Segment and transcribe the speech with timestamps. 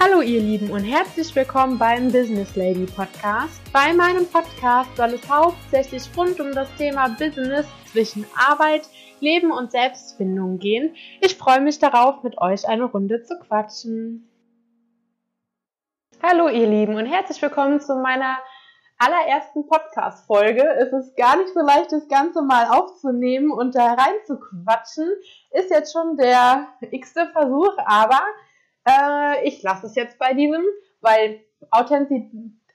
[0.00, 3.60] Hallo ihr Lieben und herzlich willkommen beim Business Lady Podcast.
[3.72, 8.88] Bei meinem Podcast soll es hauptsächlich rund um das Thema Business zwischen Arbeit,
[9.18, 10.94] Leben und Selbstfindung gehen.
[11.20, 14.30] Ich freue mich darauf, mit euch eine Runde zu quatschen.
[16.22, 18.38] Hallo ihr Lieben und herzlich willkommen zu meiner
[18.98, 20.62] allerersten Podcast-Folge.
[20.78, 25.08] Es ist gar nicht so leicht, das Ganze mal aufzunehmen und da rein zu quatschen.
[25.50, 28.20] Ist jetzt schon der x-te Versuch, aber
[28.88, 30.64] äh, ich lasse es jetzt bei diesem,
[31.00, 32.30] weil Authentiz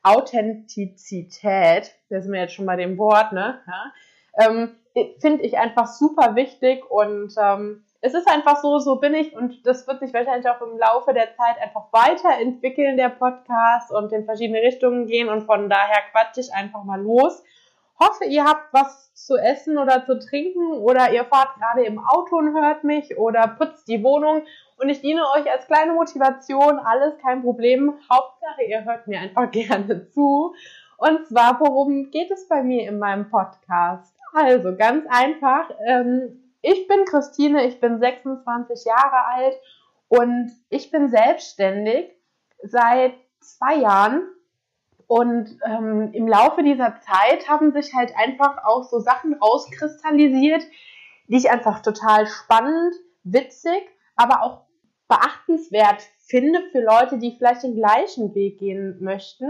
[0.06, 3.62] Authentizität, da sind wir jetzt schon bei dem Wort, ne?
[3.66, 4.76] Ja, ähm,
[5.20, 9.66] finde ich einfach super wichtig und ähm, es ist einfach so, so bin ich und
[9.66, 14.26] das wird sich wahrscheinlich auch im Laufe der Zeit einfach weiterentwickeln, der Podcast und in
[14.26, 17.42] verschiedene Richtungen gehen und von daher quatsche ich einfach mal los.
[17.98, 22.36] Hoffe, ihr habt was zu essen oder zu trinken oder ihr fahrt gerade im Auto
[22.36, 24.44] und hört mich oder putzt die Wohnung
[24.78, 27.94] und ich diene euch als kleine Motivation, alles kein Problem.
[28.12, 30.54] Hauptsache, ihr hört mir einfach gerne zu.
[30.98, 34.16] Und zwar, worum geht es bei mir in meinem Podcast?
[34.34, 35.70] Also, ganz einfach.
[35.86, 39.56] Ähm, ich bin Christine, ich bin 26 Jahre alt
[40.08, 42.12] und ich bin selbstständig
[42.64, 44.24] seit zwei Jahren.
[45.08, 50.64] Und ähm, im Laufe dieser Zeit haben sich halt einfach auch so Sachen rauskristallisiert,
[51.28, 53.84] die ich einfach total spannend, witzig
[54.24, 54.66] aber auch
[55.08, 59.46] beachtenswert finde für Leute, die vielleicht den gleichen Weg gehen möchten.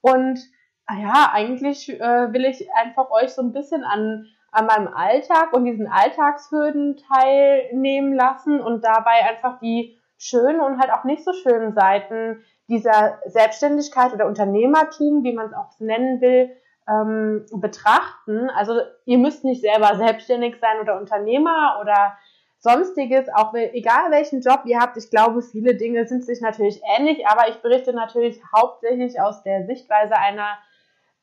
[0.00, 0.38] Und
[0.86, 5.52] ah ja, eigentlich äh, will ich einfach euch so ein bisschen an, an meinem Alltag
[5.52, 11.32] und diesen Alltagshürden teilnehmen lassen und dabei einfach die schönen und halt auch nicht so
[11.32, 16.50] schönen Seiten dieser Selbstständigkeit oder Unternehmertum, wie man es auch nennen will,
[16.88, 18.48] ähm, betrachten.
[18.50, 22.16] Also ihr müsst nicht selber selbstständig sein oder Unternehmer oder
[22.62, 27.26] sonstiges, auch egal welchen Job ihr habt, ich glaube, viele Dinge sind sich natürlich ähnlich,
[27.26, 30.58] aber ich berichte natürlich hauptsächlich aus der Sichtweise einer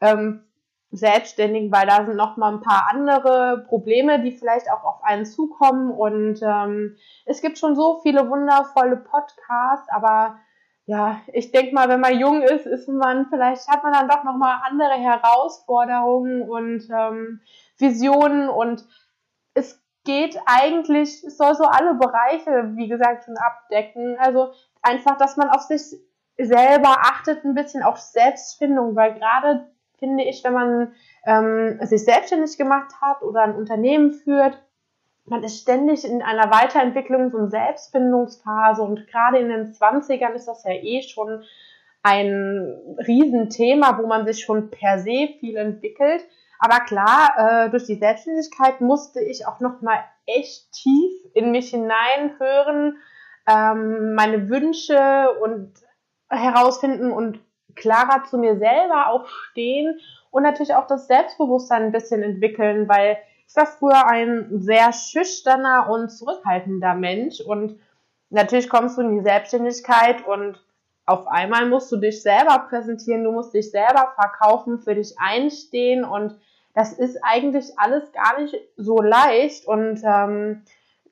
[0.02, 0.44] ähm,
[0.92, 5.26] Selbstständigen, weil da sind noch mal ein paar andere Probleme, die vielleicht auch auf einen
[5.26, 10.40] zukommen und ähm, es gibt schon so viele wundervolle Podcasts, aber
[10.88, 14.26] ja, ich denke mal, wenn man jung ist, ist man vielleicht hat man dann doch
[14.26, 17.40] noch mal andere Herausforderungen und ähm,
[17.78, 18.86] Visionen und
[19.54, 24.18] es geht eigentlich, soll so alle Bereiche, wie gesagt, schon abdecken.
[24.20, 24.52] Also
[24.82, 25.82] einfach, dass man auf sich
[26.38, 29.68] selber achtet, ein bisschen auf Selbstfindung, weil gerade
[29.98, 30.94] finde ich, wenn man
[31.26, 34.58] ähm, sich selbstständig gemacht hat oder ein Unternehmen führt,
[35.26, 40.48] man ist ständig in einer Weiterentwicklung, so eine Selbstfindungsphase und gerade in den 20ern ist
[40.48, 41.44] das ja eh schon
[42.02, 46.24] ein Riesenthema, wo man sich schon per se viel entwickelt.
[46.60, 51.70] Aber klar, äh, durch die Selbstständigkeit musste ich auch noch mal echt tief in mich
[51.70, 52.98] hineinhören,
[53.48, 55.74] ähm, meine Wünsche und
[56.30, 57.40] herausfinden und
[57.76, 60.00] klarer zu mir selber auch stehen
[60.32, 65.90] und natürlich auch das Selbstbewusstsein ein bisschen entwickeln, weil ich war früher ein sehr schüchterner
[65.90, 67.80] und zurückhaltender Mensch und
[68.30, 70.62] natürlich kommst du in die Selbstständigkeit und
[71.06, 76.04] auf einmal musst du dich selber präsentieren, du musst dich selber verkaufen, für dich einstehen
[76.04, 76.36] und
[76.74, 79.66] das ist eigentlich alles gar nicht so leicht.
[79.68, 80.64] Und ähm,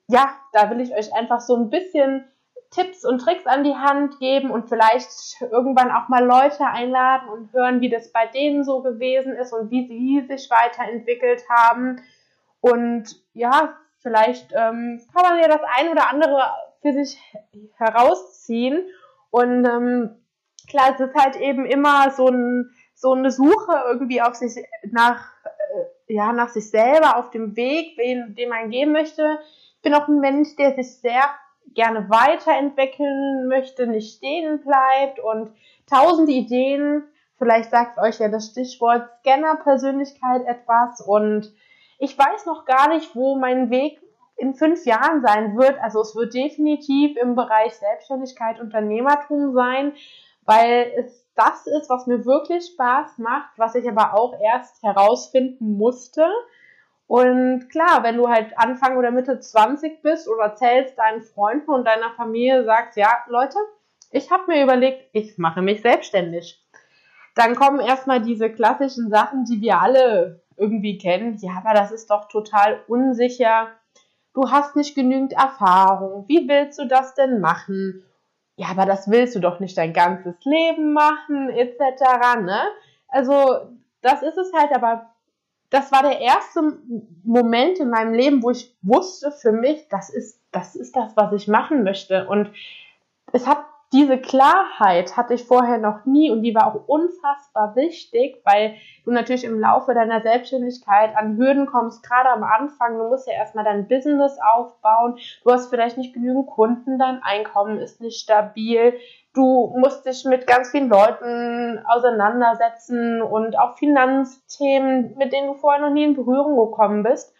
[0.07, 2.25] ja, da will ich euch einfach so ein bisschen
[2.69, 7.53] Tipps und Tricks an die Hand geben und vielleicht irgendwann auch mal Leute einladen und
[7.53, 12.01] hören, wie das bei denen so gewesen ist und wie sie sich weiterentwickelt haben.
[12.59, 16.41] Und ja, vielleicht ähm, kann man ja das ein oder andere
[16.81, 17.17] für sich
[17.78, 18.85] herausziehen.
[19.29, 20.16] Und ähm,
[20.69, 24.56] klar, es ist halt eben immer so, ein, so eine Suche irgendwie auf sich
[24.91, 25.31] nach
[26.07, 29.40] ja, nach sich selber auf dem Weg, den, den man gehen möchte.
[29.75, 31.23] Ich bin auch ein Mensch, der sich sehr
[31.73, 35.51] gerne weiterentwickeln möchte, nicht stehen bleibt und
[35.90, 37.03] tausend Ideen.
[37.38, 41.53] Vielleicht sagt euch ja das Stichwort Scanner-Persönlichkeit etwas und
[42.00, 44.00] ich weiß noch gar nicht, wo mein Weg
[44.38, 45.79] in fünf Jahren sein wird.
[45.81, 49.94] Also es wird definitiv im Bereich Selbstständigkeit, Unternehmertum sein,
[50.46, 55.78] weil es das ist, was mir wirklich Spaß macht, was ich aber auch erst herausfinden
[55.78, 56.25] musste.
[57.05, 61.85] Und klar, wenn du halt Anfang oder Mitte 20 bist oder erzählst deinen Freunden und
[61.85, 63.57] deiner Familie, sagst, ja, Leute,
[64.11, 66.61] ich habe mir überlegt, ich mache mich selbstständig.
[67.35, 71.37] Dann kommen erstmal diese klassischen Sachen, die wir alle irgendwie kennen.
[71.40, 73.69] Ja, aber das ist doch total unsicher.
[74.33, 76.25] Du hast nicht genügend Erfahrung.
[76.28, 78.03] Wie willst du das denn machen?
[78.57, 81.79] Ja, aber das willst du doch nicht dein ganzes Leben machen, etc.
[82.41, 82.59] Ne?
[83.07, 83.69] Also,
[84.01, 85.13] das ist es halt, aber
[85.69, 86.79] das war der erste
[87.23, 91.33] Moment in meinem Leben, wo ich wusste für mich, das ist, das ist das, was
[91.33, 92.27] ich machen möchte.
[92.27, 92.51] Und
[93.31, 93.63] es hat
[93.93, 98.75] diese Klarheit hatte ich vorher noch nie und die war auch unfassbar wichtig, weil
[99.05, 102.97] du natürlich im Laufe deiner Selbstständigkeit an Hürden kommst, gerade am Anfang.
[102.97, 105.17] Du musst ja erstmal dein Business aufbauen.
[105.43, 108.93] Du hast vielleicht nicht genügend Kunden, dein Einkommen ist nicht stabil.
[109.34, 115.81] Du musst dich mit ganz vielen Leuten auseinandersetzen und auch Finanzthemen, mit denen du vorher
[115.81, 117.33] noch nie in Berührung gekommen bist.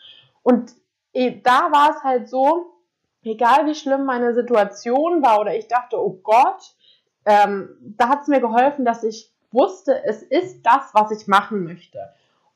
[0.44, 0.72] Und
[1.12, 2.77] eh, da war es halt so,
[3.28, 6.76] egal wie schlimm meine Situation war oder ich dachte, oh Gott,
[7.26, 11.64] ähm, da hat es mir geholfen, dass ich wusste, es ist das, was ich machen
[11.64, 12.00] möchte.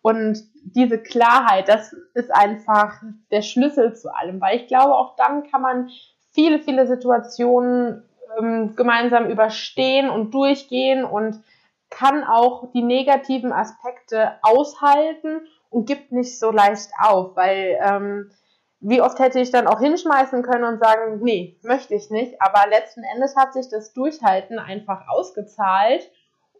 [0.02, 5.44] Und diese Klarheit, das ist einfach der Schlüssel zu allem, weil ich glaube, auch dann
[5.50, 5.90] kann man
[6.32, 8.04] viele, viele Situationen
[8.40, 11.44] ähm, gemeinsam überstehen und durchgehen und
[11.90, 18.32] kann auch die negativen Aspekte aushalten und gibt nicht so leicht auf, weil ähm,
[18.82, 22.42] wie oft hätte ich dann auch hinschmeißen können und sagen, nee, möchte ich nicht.
[22.42, 26.10] Aber letzten Endes hat sich das Durchhalten einfach ausgezahlt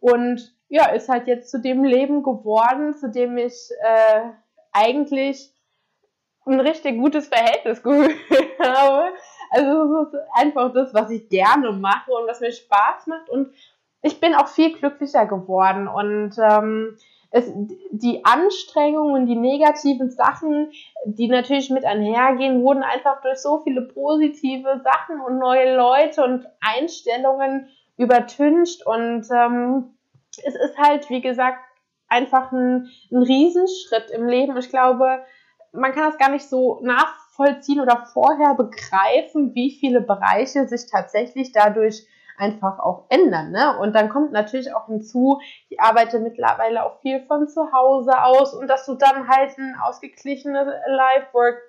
[0.00, 4.20] und ja, ist halt jetzt zu dem Leben geworden, zu dem ich äh,
[4.72, 5.52] eigentlich
[6.46, 7.82] ein richtig gutes Verhältnis
[8.60, 9.04] habe.
[9.50, 13.52] Also es ist einfach das, was ich gerne mache und was mir Spaß macht und
[14.00, 16.96] ich bin auch viel glücklicher geworden und ähm,
[17.32, 17.50] es,
[17.90, 20.70] die Anstrengungen, die negativen Sachen,
[21.04, 26.46] die natürlich mit einhergehen, wurden einfach durch so viele positive Sachen und neue Leute und
[26.60, 28.86] Einstellungen übertüncht.
[28.86, 29.96] Und ähm,
[30.44, 31.58] es ist halt, wie gesagt,
[32.08, 34.56] einfach ein, ein Riesenschritt im Leben.
[34.56, 35.24] Ich glaube,
[35.72, 41.52] man kann das gar nicht so nachvollziehen oder vorher begreifen, wie viele Bereiche sich tatsächlich
[41.52, 42.06] dadurch
[42.36, 43.50] einfach auch ändern.
[43.50, 43.78] Ne?
[43.78, 48.54] Und dann kommt natürlich auch hinzu, ich arbeite mittlerweile auch viel von zu Hause aus
[48.54, 51.60] und dass du dann halt ein ausgeglichenes Life-Work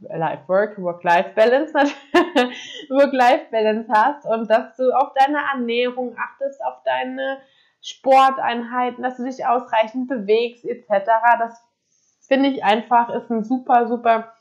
[0.00, 1.72] Life-Work, Work-Life-Balance,
[2.90, 7.38] Work-Life-Balance hast und dass du auf deine Ernährung achtest, auf deine
[7.80, 11.10] Sporteinheiten, dass du dich ausreichend bewegst, etc.
[11.38, 11.62] Das
[12.26, 14.32] finde ich einfach ist ein super, super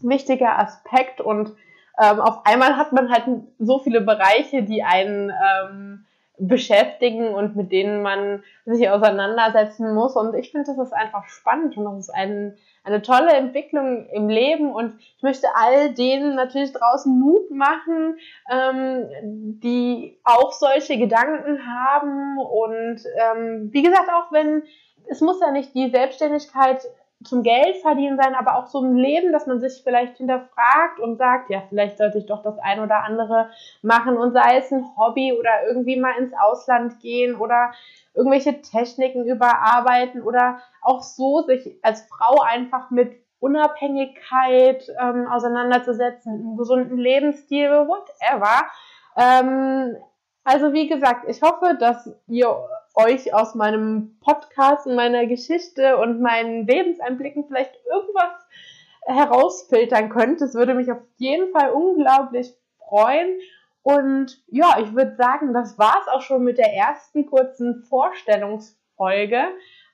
[0.00, 1.54] wichtiger Aspekt und
[2.00, 3.24] ähm, auf einmal hat man halt
[3.58, 6.04] so viele Bereiche, die einen ähm,
[6.38, 10.16] beschäftigen und mit denen man sich auseinandersetzen muss.
[10.16, 14.28] Und ich finde, das ist einfach spannend und das ist ein, eine tolle Entwicklung im
[14.28, 14.72] Leben.
[14.72, 18.16] Und ich möchte all denen natürlich draußen Mut machen,
[18.50, 22.38] ähm, die auch solche Gedanken haben.
[22.38, 24.62] Und ähm, wie gesagt, auch wenn
[25.08, 26.80] es muss ja nicht die Selbstständigkeit
[27.24, 31.16] zum Geld verdienen sein, aber auch so ein Leben, dass man sich vielleicht hinterfragt und
[31.16, 33.50] sagt, ja, vielleicht sollte ich doch das ein oder andere
[33.82, 37.72] machen und sei es ein Hobby oder irgendwie mal ins Ausland gehen oder
[38.14, 46.56] irgendwelche Techniken überarbeiten oder auch so sich als Frau einfach mit Unabhängigkeit ähm, auseinanderzusetzen, einem
[46.56, 48.62] gesunden Lebensstil, whatever.
[49.16, 49.96] Ähm,
[50.44, 52.54] also wie gesagt, ich hoffe, dass ihr
[52.94, 58.46] euch aus meinem Podcast und meiner Geschichte und meinen Lebenseinblicken vielleicht irgendwas
[59.06, 60.40] herausfiltern könnt.
[60.40, 63.38] Das würde mich auf jeden Fall unglaublich freuen.
[63.82, 69.42] Und ja, ich würde sagen, das war's auch schon mit der ersten kurzen Vorstellungsfolge.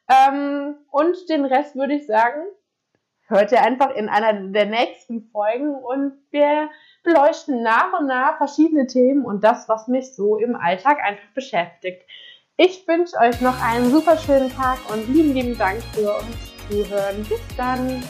[0.08, 2.42] Ähm, und den Rest würde ich sagen,
[3.28, 6.70] hört ihr einfach in einer der nächsten Folgen und wir
[7.02, 12.02] beleuchten nach und nach verschiedene Themen und das, was mich so im Alltag einfach beschäftigt.
[12.60, 16.26] Ich wünsche euch noch einen super schönen Tag und lieben, lieben Dank für uns
[16.68, 17.22] Zuhören.
[17.28, 18.02] Bis dann!